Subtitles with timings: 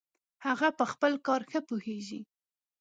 [0.45, 2.21] هغه په خپل کار ښه پوهیږي